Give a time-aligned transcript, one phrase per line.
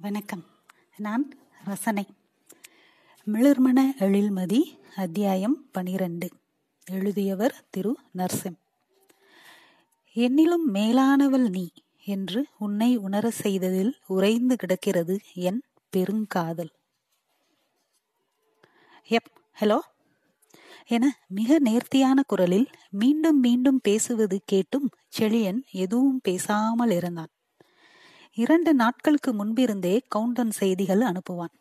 [0.00, 0.44] வணக்கம்.
[0.96, 2.06] நான் ரசனை.
[3.26, 6.30] மிளர்மண எழில்மதி அத்தியாயம் பனிரெண்டு.
[6.90, 7.96] எழுதியவர் திரு.
[8.16, 8.54] நர்சிம்.
[10.14, 11.70] என்னிலும் மேலானவள் நீ
[12.04, 15.62] என்று உன்னை உணர செய்ததில் உறைந்து கிடக்கிறது என்
[15.96, 16.70] பெருங்காதல்.
[19.08, 19.30] எப்
[19.60, 19.78] ஹலோ?
[20.86, 27.28] என மிக நேர்த்தியான குரலில் மீண்டும் மீண்டும் பேசுவது கேட்டும் செழியன் எதுவும் பேசாமல் இருந்தான்.
[28.38, 31.54] இரண்டு நாட்களுக்கு முன்பிருந்தே கவுண்டன் செய்திகள் அனுப்புவான்.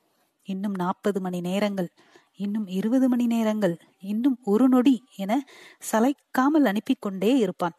[0.48, 1.90] இன்னும் நாற்பது மணி நேரங்கள்
[2.36, 5.32] இன்னும் இருபது மணி நேரங்கள் இன்னும் ஒரு நொடி என
[5.92, 7.76] சளைக்காமல் அனுப்பி கொண்டே இருப்பான்.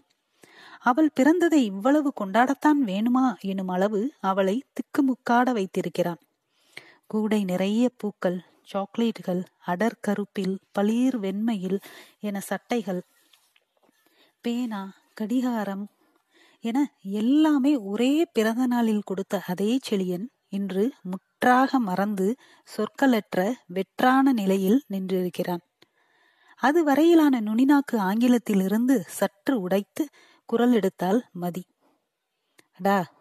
[0.80, 6.20] அவள் பிறந்ததை இவ்வளவு கொண்டாடத்தான் வேணுமா எனும் அளவு அவளை திக்குமுக்காட வைத்திருக்கிறான்.
[7.06, 8.38] கூடை நிறைய பூக்கள்
[8.72, 11.78] சாக்லேட்டுகள் அடர் கருப்பில் பளீர் வெண்மையில்
[12.20, 13.00] என சட்டைகள்
[14.44, 14.82] பேனா
[15.14, 15.86] கடிகாரம்
[16.64, 22.36] என எல்லாமே ஒரே பிறந்த நாளில் கொடுத்த அதே செழியன் இன்று முற்றாக மறந்து
[22.76, 25.64] சொற்களற்ற வெற்றான நிலையில் நின்றிருக்கிறான்.
[26.56, 30.08] அது வரையிலான நுனிநாக்கு ஆங்கிலத்திலிருந்து சற்று உடைத்து
[30.44, 31.64] குரல் எடுத்தால் மதி.
[32.78, 33.12] டா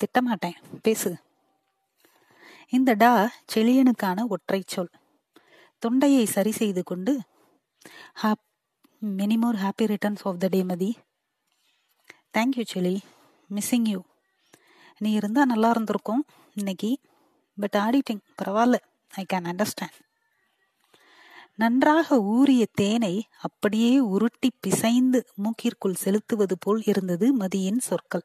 [0.00, 1.16] திட்டமாட்டேன் பேசு.
[2.68, 4.90] இந்த டா செழியனுக்கான ஒற்றை சொல்.
[5.78, 7.20] தொண்டையை சரி செய்து கொண்டு
[8.14, 8.44] happy
[9.02, 10.96] many more happy returns of the day Mathi.
[12.34, 12.96] Thank you Cheli
[13.50, 14.00] missing you
[14.98, 16.22] நீ இருந்தால் நல்லா இருந்திருக்கும்
[16.54, 16.90] இன்னைக்கு
[17.58, 18.78] பட் ஆடிட்டிங் பரவாயில்ல.
[19.12, 19.96] ஐ கேன் அண்டர்ஸ்டாண்ட்
[21.54, 28.24] நன்றாக ஊறிய தேனை அப்படியே உருட்டி பிசைந்து மூக்கிற்குள் செலுத்துவது போல் இருந்தது மதியின் சொற்கள்.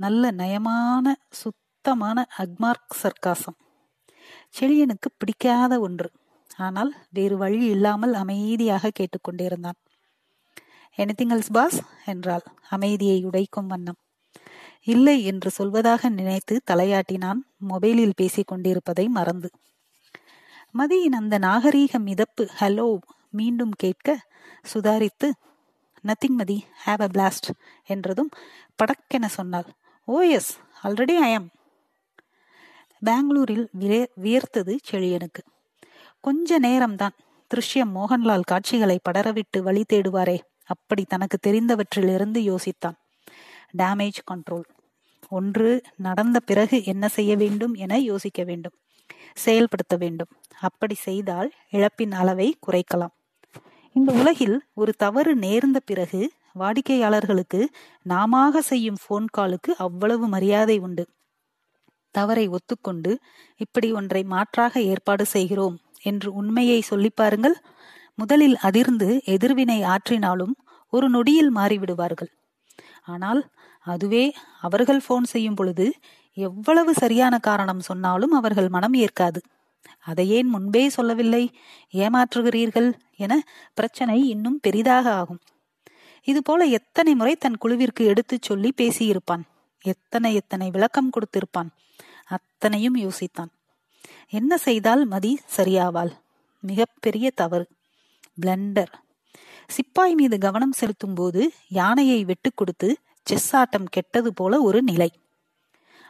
[0.00, 3.58] நல்ல நயமான சுத்தமான அக்மார்க் சர்க்காசம்.
[4.58, 6.10] செழியனுக்கு பிடிக்காத ஒன்று.
[6.56, 9.80] ஆனால் வேறு வழி இல்லாமல் அமைதியாக கேட்டுக்கொண்டிருந்தான்
[10.98, 12.44] எனிதிங் எல்ஸ் பாஸ் என்றாள்.
[12.68, 13.98] அமைதியை உடைக்கும் வண்ணம்.
[14.92, 17.40] இல்லை என்று சொல்வதாக நினைத்து தலையாட்டினான்.
[17.68, 19.48] மொபைலில் பேசிக் கொண்டிருப்பதை மறந்து.
[20.74, 22.86] மதியின் அந்த நாகரீக மிதப்பு ஹலோ
[23.30, 24.08] மீண்டும் கேட்க
[24.72, 25.28] சுதாரித்து
[26.04, 26.58] nothing Mathi.
[26.84, 27.48] Have a blast
[27.90, 28.30] என்றதும்
[28.78, 29.68] படக்கென சொன்னாள்.
[30.08, 30.52] Oh yes
[30.82, 31.48] already I am
[33.02, 33.66] பெங்களூரில்
[34.24, 35.42] வியர்த்தது செழியனுக்கு.
[36.24, 37.16] கொஞ்ச நேரம்தான்.
[37.50, 40.38] திருஷ்யம் மோகன்லால் காட்சிகளை படரவிட்டு வழி தேடுவாரே.
[40.64, 42.94] அப்படி தனக்கு தெரிந்தவற்றிலிருந்து யோசித்தான்.
[43.78, 44.64] டேமேஜ் கண்ட்ரோல்
[45.28, 48.72] ஒன்று நடந்த பிறகு என்ன செய்ய வேண்டும் என யோசிக்க வேண்டும்.
[49.34, 50.28] செயல்படுத்த வேண்டும்.
[50.60, 53.14] அப்படி செய்தால் இழப்பின் அளவை குறைக்கலாம்.
[53.92, 57.68] இந்த உலகில் ஒரு தவறு நேர்ந்த பிறகு வாடிக்கையாளர்களுக்கு
[58.02, 61.08] நாம செய்யும் போன் காலுக்கு அவ்வளவு மரியாதை உண்டு.
[62.10, 63.18] தவறை ஒத்துக்கொண்டு
[63.56, 67.56] இப்படி ஒன்றை மாற்றாக ஏற்பாடு செய்கிறோம் என்று உண்மையை சொல்லி பாருங்கள்.
[68.14, 70.54] முதலில் அதிர்ந்து எதிர்வினை ஆற்றினாலும்
[70.90, 72.30] ஒரு நொடியில் மாறிவிடுவார்கள்.
[73.02, 75.92] ஆனால் அதுவே அவர்கள் போன் செய்யும் பொழுது
[76.32, 79.40] எவ்வளவு சரியான காரணம் சொன்னாலும் அவர்கள் மனம் ஏற்காது.
[80.00, 81.52] அதை ஏன் முன்பே சொல்லவில்லை?
[81.92, 83.42] ஏமாற்றுகிறீர்கள் என
[83.74, 85.40] பிரச்சனை இன்னும் பெரிதாக ஆகும்.
[86.22, 89.42] இதுபோல எத்தனை முறை தன் குழுவிற்கு எடுத்துச் சொல்லி பேசியிருப்பான்.
[89.82, 91.68] எத்தனை எத்தனை விளக்கம் கொடுத்திருப்பான்.
[92.24, 93.50] அத்தனையும் யோசித்தான்.
[94.28, 96.12] என்ன செய்தால் மதி சரியாவாள்?
[96.60, 97.66] மிகப்பெரிய தவறு.
[98.40, 98.92] பிளண்டர்
[99.68, 105.10] சிப்பாய் மீது கவனம் செலுத்தும் போது யானையை வெட்டு கொடுத்து செஸ் ஆட்டம் கெட்டது போல ஒரு நிலை.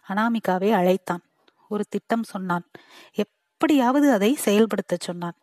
[0.08, 1.22] அனாமிகாவை அழைத்தான்.
[1.68, 2.64] ஒரு திட்டம் சொன்னான்.
[3.12, 5.38] எப்படியாவது அதை செயல்படுத்த சொன்னான்.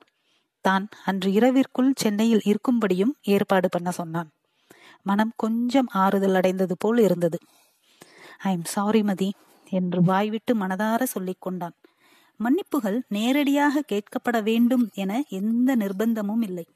[0.62, 4.30] தான் அன்று இரவிற்குள் சென்னையில் இருக்கும்படியும் ஏற்பாடு பண்ண சொன்னான்.
[5.04, 7.38] மனம் கொஞ்சம் ஆறுதல் அடைந்தது போல் இருந்தது.
[8.40, 9.34] ஐ எம் சாரி மதி
[9.70, 11.74] என்று வாய்விட்டு மனதார சொல்லிக் கொண்டான்.
[12.44, 16.68] மன்னிப்புகள் நேரடியாக கேட்கப்பட வேண்டும் என எந்த நிர்பந்தமும் இல்லை.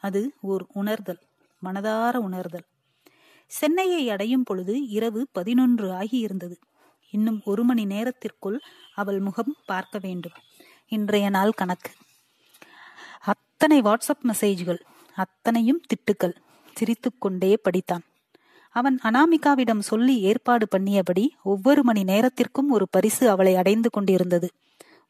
[0.00, 1.18] அது ஓர் உணர்தல்
[1.64, 2.66] மனதார உணர்தல்.
[3.46, 6.56] சென்னையை அடையும் பொழுது இரவு பதினொன்று ஆகியிருந்தது.
[7.10, 8.60] இன்னும் ஒரு மணி நேரத்திற்குள்
[8.94, 10.32] அவள் முகம் பார்க்க வேண்டும்.
[10.88, 11.90] இன்றைய நாள் கணக்கு.
[13.20, 14.78] அத்தனை வாட்ஸ்அப் மெசேஜ்கள்
[15.14, 16.34] அத்தனையும் திட்டுக்கள்.
[16.74, 18.04] சிரித்துக்கொண்டே படித்தான்.
[18.70, 24.50] அவன் அனாமிகாவிடம் சொல்லி ஏற்பாடு பண்ணியபடி ஒவ்வொரு மணி நேரத்திற்கும் ஒரு பரிசு அவளை அடைந்து கொண்டிருந்தது.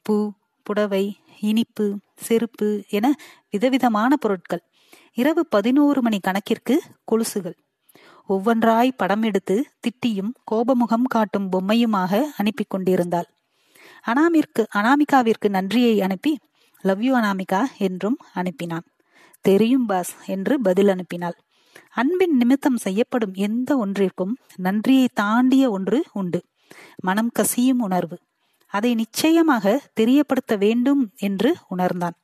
[0.03, 1.05] பூ புடவை
[1.41, 1.85] இனிப்பு
[2.17, 3.07] செருப்பு என
[3.51, 4.63] விதவிதமான பொருட்கள்.
[5.13, 6.75] இரவு பதினோரு மணி கணக்கிற்கு
[7.05, 7.57] கொலுசுகள்.
[8.29, 13.29] ஒவ்வொன்றாய் படம் எடுத்து திட்டியும் கோபமுகம் காட்டும் பொம்மையுமாக அனுப்பி கொண்டிருந்தாள்.
[14.07, 16.39] அனாமிற்கு அனாமிகாவிற்கு நன்றியை அனுப்பி
[16.81, 18.87] லவ் யூ அனாமிகா என்றும் அனுப்பினான்.
[19.41, 21.37] தெரியும் பாஸ் என்று பதில் அனுப்பினாள்.
[21.91, 26.41] அன்பின் நிமித்தம் செய்யப்படும் எந்த ஒன்றிற்கும் நன்றியை தாண்டிய ஒன்று உண்டு.
[26.97, 28.19] மனம் கசியும் உணர்வு.
[28.75, 32.17] அதை நிச்சயமாக தெரியப்படுத்த வேண்டும் என்று உணர்ந்தான்.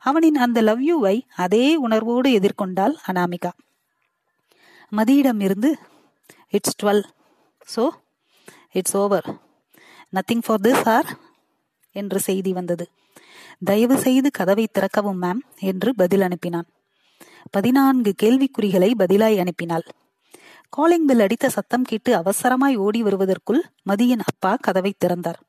[0.00, 3.50] அவனின் அந்த லவ் யூவை அதே உணர்வோடு எதிர்கொண்டாள் அனாமிகா.
[4.92, 5.70] மதியிடம் இருந்து
[6.50, 7.04] it's twelve
[7.74, 7.84] so
[8.72, 9.28] it's over
[10.12, 11.08] nothing for this or
[11.96, 12.84] என்று செய்தி வந்தது.
[13.64, 15.40] தயவு செய்து கதவை திறக்கவும் மேம்
[15.70, 16.68] என்று பதில் அனுப்பினான்.
[17.50, 19.86] பதினான்கு கேள்விக்குறிகளை பதிலாய் அனுப்பினாள்.
[20.72, 23.60] காலிங் பில் அடித்த சத்தம் கேட்டு அவசரமாய் ஓடி வருவதற்குள்
[23.90, 25.40] மதியின் அப்பா கதவை திறந்தார்.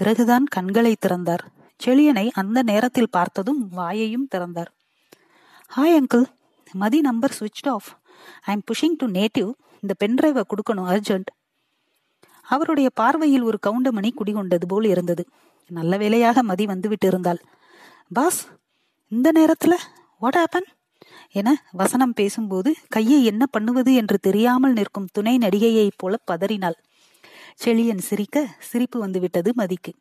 [0.00, 1.42] பிறகுதான் கண்களை திறந்தார்.
[1.84, 4.70] செழியனை அந்த நேரத்தில் பார்த்ததும் வாயையும் திறந்தார்.
[5.76, 6.24] ஹாய் அங்கிள்
[6.72, 7.88] மதி நம்பர் சுவிட்ச் off
[8.44, 9.50] I am pushing to native
[9.82, 11.30] இந்த பென்டிரைவை கொடுக்கணும் அர்ஜென்ட்
[12.42, 15.24] அவருடைய பார்வையில் ஒரு கவுண்டமணி குடிகொண்டது போல் இருந்தது.
[15.70, 17.40] நல்ல வேலையாக மதி வந்துவிட்டு இருந்தாள்.
[18.12, 18.40] பாஸ்
[19.08, 19.74] இந்த நேரத்துல
[20.18, 20.68] வாட் ஆப்பன்
[21.30, 21.48] என
[21.80, 26.78] வசனம் பேசும்போது கையை என்ன பண்ணுவது என்று தெரியாமல் நிற்கும் துணை நடிகையைப் போல பதறினாள்.
[27.64, 29.92] செழியன் சிரிக்க சிரிப்பு வந்துவிட்டது மதிக்கு.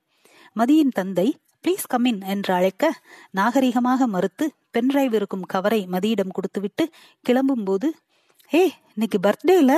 [0.55, 2.91] மதியின் தந்தை ப்ளீஸ் கம்மின் என்று அழைக்க
[3.37, 6.89] நாகரிகமாக மறுத்து பென்டிரைவ் இருக்கும் கவரை மதியிடம் கொடுத்துவிட்டு
[7.21, 7.93] கிளம்பும் போது
[8.53, 9.73] ஏ இன்னைக்கு பர்த்டேல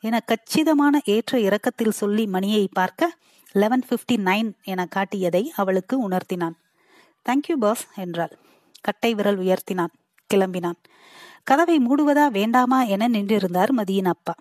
[0.00, 3.16] என கச்சிதமான ஏற்ற இறக்கத்தில் சொல்லி மணியை பார்க்க
[3.52, 6.56] லெவன் பிப்டி நைன் என காட்டியதை அவளுக்கு உணர்த்தினான்.
[7.28, 8.34] தேங்க்யூ பாஸ் என்றாள்.
[8.80, 9.92] கட்டை விரல் உயர்த்தினான்.
[10.34, 10.78] கிளம்பினான்.
[11.44, 14.34] கதவை மூடுவதா வேண்டாமா என நின்றிருந்தார் மதியின் அப்பா.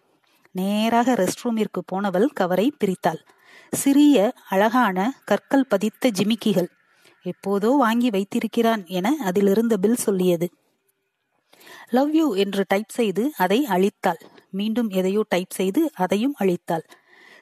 [0.51, 3.19] நேராக ரெஸ்ட் ரூமிற்கு போனவள் கவரை பிரித்தாள்.
[3.71, 6.67] சிறிய அழகான கற்கள் பதித்த ஜிமிக்கிகள்.
[7.25, 10.49] எப்போதோ வாங்கி வைத்திருக்கிறான் என அதிலிருந்த பில் சொல்லியது.
[11.89, 14.21] லவ் யூ என்று டைப் செய்து அதை அழித்தாள்.
[14.49, 16.83] மீண்டும் எதையோ டைப் செய்து அதையும் அழித்தாள்.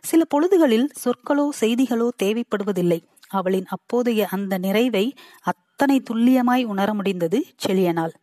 [0.02, 3.04] சில பொழுதுகளில் சொற்களோ செய்திகளோ தேவைப்படுவதில்லை.
[3.28, 8.14] அவளின் அப்போதைய அந்த நிறைவை அத்தனை துல்லியமாய் உணர முடிந்தது செழியனால்.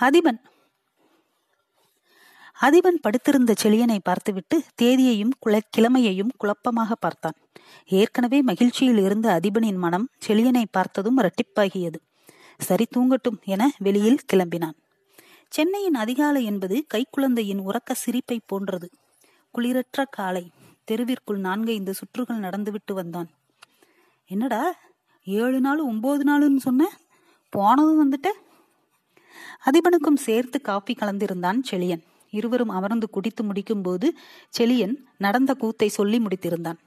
[0.00, 0.40] அதிபன்
[2.62, 7.32] அதிபன் படுத்திருந்த செழியனை பார்த்துவிட்டு தேதியையும் குல கிழமையையும் குழப்பமாக பார்த்தான்.
[7.86, 11.96] ஏற்கனவே மகிழ்ச்சியில் இருந்த அதிபனின் மனம் செழியனை பார்த்ததும் இரட்டிப்பாகியது.
[12.58, 14.76] சரி தூங்கட்டும் என வெளியில் கிளம்பினான்.
[15.48, 18.90] சென்னையின் அதிகாலை என்பது கைக்குழந்தையின் உறக்க சிரிப்பை போன்றது.
[19.58, 20.50] குளிரற்ற காலை.
[20.90, 23.30] தெருவிற்குள் நான்கைந்து சுற்றுகள் நடந்துவிட்டு வந்தான்.
[24.26, 24.74] என்னடா
[25.24, 26.90] ஏழு நாள் ஒன்பது நாளுன்னு சொன்ன?
[27.50, 28.26] போனதும் வந்துட்ட?
[29.66, 32.02] அதிபனுக்கும் சேர்த்து காப்பி கலந்திருந்தான் செழியன்.
[32.38, 34.08] இருவரும் அமர்ந்து குடித்து முடிக்கும் போது
[35.24, 36.80] நடந்த கூத்தை சொல்லி முடித்திருந்தான்.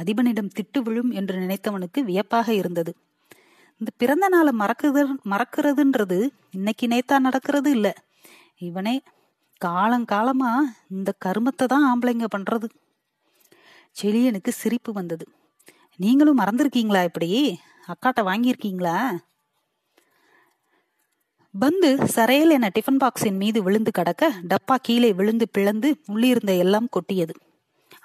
[0.00, 2.92] அதிபனிடம் திட்டு விழும் என்று நினைத்தவனுக்கு வியப்பாக இருந்தது.
[3.80, 5.02] இந்த பிறந்த நாளை மறக்குது
[5.32, 6.18] மறக்கிறதுன்றது
[6.50, 7.88] இன்னைக்கு நேத்தா நடக்கிறது இல்ல.
[8.68, 8.94] இவனே
[9.60, 10.52] காலங்காலமா
[10.96, 12.66] இந்த கருமத்தை தான் ஆம்பளைங்க பண்றது.
[13.96, 15.26] செலியனுக்கு சிரிப்பு வந்தது.
[16.04, 17.30] நீங்களும் மறந்துருக்கீங்களா இப்படி
[17.92, 18.96] அக்காட்ட வாங்கியிருக்கீங்களா?
[21.58, 27.34] பந்து சரையல் என டிஃபன் பாக்ஸின் மீது விழுந்து கடக்க டப்பா கீழே விழுந்து பிளந்து உள்ளிருந்த எல்லாம் கொட்டியது.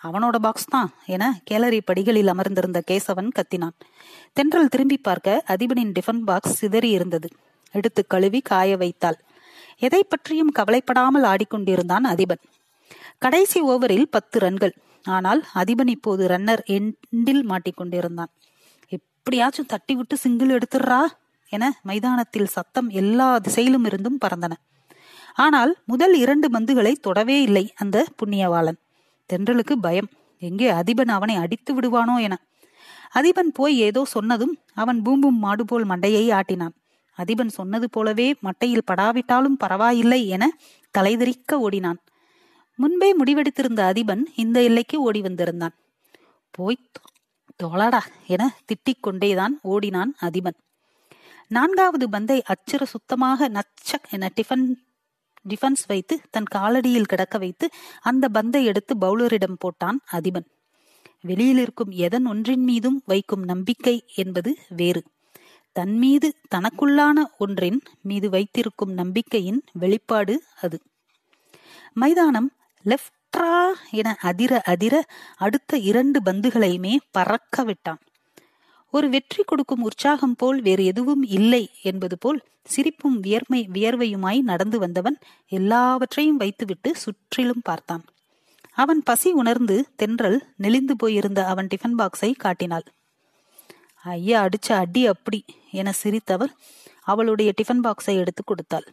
[0.03, 3.75] அவனோட பாக்ஸ் தான் என கேலரி படிகளில் அமர்ந்திருந்த கேசவன் கத்தினான்.
[4.33, 7.29] தென்றல் திரும்பி பார்க்க அதிபனின் டிஃபன் பாக்ஸ் சிதறி இருந்தது.
[7.71, 9.19] எடுத்து கழுவி காய வைத்தாள்.
[9.77, 12.43] எதை பற்றியும் கவலைப்படாமல் ஆடிக்கொண்டிருந்தான் அதிபன்.
[13.17, 14.73] கடைசி ஓவரில் பத்து ரன்கள்.
[15.05, 18.31] ஆனால் அதிபன் இப்போது ரன்னர் எண்டில் மாட்டிக்கொண்டிருந்தான்.
[18.87, 21.01] எப்படியாச்சும் தட்டி விட்டு சிங்கிள் எடுத்துடுறா?
[21.55, 24.53] என மைதானத்தில் சத்தம் எல்லா திசையிலும் இருந்தும் பறந்தன.
[25.37, 28.79] ஆனால் முதல் இரண்டு பந்துகளை தொடவே இல்லை அந்த புண்ணியவாளன்.
[29.29, 30.09] தென்றலுக்கு பயம்.
[30.41, 32.35] எங்கே அதிபன் அவனை அடித்து விடுவானோ என.
[33.13, 36.75] அதிபன் போய் ஏதோ சொன்னதும் அவன் பூம்பும் மாடு போல் மண்டையை ஆட்டினான்.
[37.17, 40.43] அதிபன் சொன்னது போலவே மட்டையில் படாவிட்டாலும் பரவாயில்லை என
[40.97, 41.99] தலைதெறிக்க ஓடினான்.
[42.79, 45.75] முன்பே முடிவெடுத்திருந்த அதிபன் இந்த எல்லைக்கு ஓடி வந்திருந்தான்.
[46.57, 46.85] போய்
[47.63, 50.57] தோளாடா என திட்டிக் கொண்டேதான் ஓடினான் அதிபன்.
[51.51, 54.65] நான்காவது பந்தை அச்சிற சுத்தமாக நச்சக் என டிஃபன்
[55.49, 57.69] டிஃபன்ஸ் வைத்து தன் காலடியில் கிடக்க வைத்து
[58.01, 60.47] அந்த பந்தை எடுத்து பவுலரிடம் போட்டான் அதிபன்.
[61.21, 65.03] வெளியில் இருக்கும் எதன் ஒன்றின் மீதும் வைக்கும் நம்பிக்கை என்பது வேறு.
[65.71, 70.81] தன் மீது தனக்குள்ளான ஒன்றின் மீது வைத்திருக்கும் நம்பிக்கையின் வெளிப்பாடு அது.
[71.93, 72.49] மைதானம்
[72.85, 75.05] லெப்ட்ரா என அதிர அதிர
[75.35, 78.01] அடுத்த இரண்டு பந்துகளையுமே பறக்க விட்டான்.
[78.93, 85.17] ஒரு வெற்றி கொடுக்கும் உற்சாகம் போல் வேறு எதுவும் இல்லை என்பது போல் சிரிப்பும் வியர்மை வியர்வையுமாய் நடந்து வந்தவன்
[85.47, 88.03] எல்லாவற்றையும் வைத்துவிட்டு சுற்றிலும் பார்த்தான்.
[88.71, 92.85] அவன் பசி உணர்ந்து தென்றல் நெளிந்து போயிருந்த அவன் டிஃபன் பாக்ஸை காட்டினாள்.
[94.05, 95.39] ஐயா அடிச்ச அடி அப்படி
[95.71, 96.53] என சிரித்தவள்
[97.03, 98.87] அவளுடைய டிஃபன் பாக்ஸை எடுத்து கொடுத்தாள்.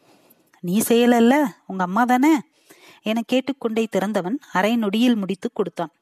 [0.61, 1.35] நீ செய்யலல்ல
[1.67, 2.35] உங்க அம்மா தானே?
[3.03, 5.93] என கேட்டுக்கொண்டே திறந்தவன் அரை நொடியில் முடித்து கொடுத்தான்.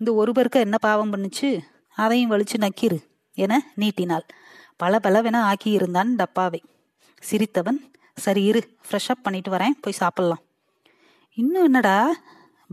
[0.00, 1.50] இந்த ஒருவருக்கு என்ன பாவம் பண்ணுச்சு?
[1.96, 2.98] அதையும் வலிச்சு நக்கிரு
[3.32, 4.26] என நீட்டினாள்.
[4.76, 6.62] பல பலவென ஆக்கியிருந்தான் டப்பாவை.
[7.30, 7.80] சிரித்தவன்
[8.16, 10.42] சரி இரு ஃப்ரெஷ் அப் பண்ணிட்டு வரேன் போய் சாப்பிடலாம்.
[11.38, 12.16] இன்னும் என்னடா?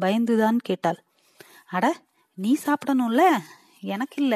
[0.02, 1.00] பயந்துதான் கேட்டாள்.
[1.68, 1.86] அட
[2.38, 3.24] நீ சாப்பிடணும்ல?
[3.82, 4.36] எனக்கு இல்ல.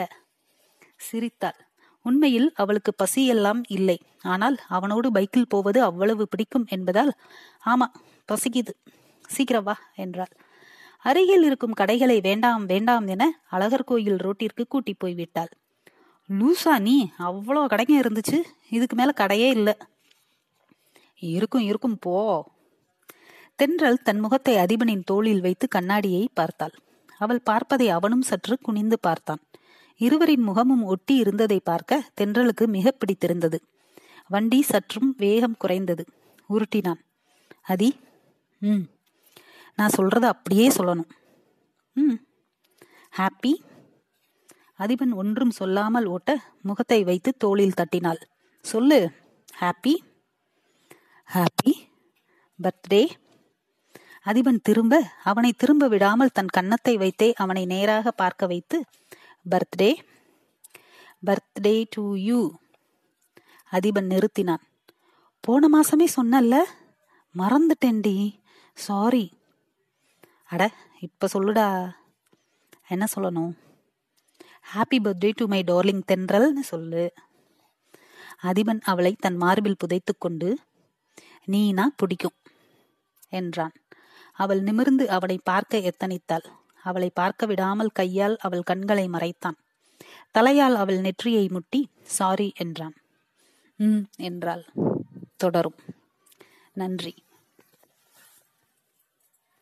[0.98, 1.58] சிரித்தாள்.
[2.06, 3.98] உண்மையில் அவளுக்கு பசியெல்லாம் இல்லை.
[4.22, 7.12] ஆனால் அவனோடு பைக்கில் போவது அவ்வளவு பிடிக்கும் என்பதால்
[7.66, 7.88] ஆமா
[8.28, 8.74] பசிக்குது.
[9.28, 10.34] சீக்கிரம் வா என்றாள்.
[11.06, 15.52] அருகில் இருக்கும் கடைகளை வேண்டாம் வேண்டாம் என அழகர் கோயில் ரோட்டிற்கு கூட்டி போய் விட்டாள்.
[16.30, 18.38] லூசா நீ அவ்வளோ கடைங்க இருந்துச்சு
[18.70, 19.76] இதுக்கு மேல கடையே இல்லை.
[21.18, 22.16] இருக்கும் இருக்கும் போ.
[23.56, 26.74] தென்றல் தன் முகத்தை அதிபனின் தோளில் வைத்து கண்ணாடியை பார்த்தாள்.
[27.18, 29.42] அவள் பார்ப்பதை அவனும் சற்று குனிந்து பார்த்தான்.
[30.02, 33.60] இருவரின் முகமும் ஒட்டி இருந்ததை பார்க்க தென்றலுக்கு மிக பிடித்திருந்தது.
[34.30, 36.06] வண்டி சற்றும் வேகம் குறைந்தது.
[36.50, 37.02] உருட்டினான்.
[37.62, 37.90] அதி
[38.62, 38.86] ம்.
[39.76, 41.10] நான் சொல்கிறத அப்படியே சொல்லணும்.
[41.94, 42.18] ம்.
[43.18, 43.54] ஹாப்பி
[44.80, 48.22] அதிபன் ஒன்றும் சொல்லாமல் ஓட்ட முகத்தை வைத்து தோளில் தட்டினாள்.
[48.66, 49.12] சொல்லு.
[49.60, 49.94] ஹாப்பி
[51.34, 51.74] ஹாப்பி
[52.60, 53.10] பர்த்டே
[54.26, 58.84] அதிபன் திரும்ப அவனை திரும்ப விடாமல் தன் கன்னத்தை வைத்தே அவனை நேராக பார்க்க வைத்து
[59.50, 59.92] birthday
[61.26, 62.40] birthday to you
[63.72, 64.64] Athiban நிறுத்தினான்.
[65.40, 66.56] போன மாசமே சொன்னல்ல?
[67.36, 68.40] மறந்துட்டேன்டி.
[68.74, 69.26] சாரி
[70.46, 71.96] அட இப்போ சொல்லுடா.
[72.88, 73.58] என்ன சொல்லணும்?
[74.74, 77.14] Happy birthday to my darling தென்றல்னு சொல்லு.
[78.44, 80.58] அதிபன் அவளை தன் மார்பில் புதைத்து கொண்டு
[81.46, 82.38] நீனா பிடிக்கும்
[83.30, 83.74] என்றான்.
[84.34, 86.46] அவள் நிமிர்ந்து அவனை பார்க்க எத்தனித்தாள்?
[86.84, 89.58] அவளை பார்க்க விடாமல் கையால் அவள் கண்களை மறைத்தான்.
[90.32, 92.96] தலையால் அவள் நெற்றியை முட்டி சாரி என்றான்.
[93.76, 94.66] ம் என்றாள்.
[95.38, 95.76] தொடரும்.
[96.74, 97.25] நன்றி.